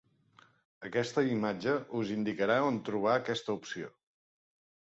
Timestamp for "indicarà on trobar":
2.15-3.15